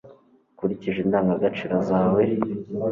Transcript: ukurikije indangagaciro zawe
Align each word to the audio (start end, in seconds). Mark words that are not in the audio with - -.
ukurikije 0.53 0.99
indangagaciro 1.01 1.75
zawe 1.89 2.23